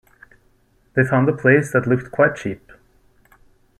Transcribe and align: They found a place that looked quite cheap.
They 0.95 1.03
found 1.03 1.29
a 1.29 1.37
place 1.37 1.71
that 1.73 1.85
looked 1.85 2.09
quite 2.09 2.35
cheap. 2.35 2.71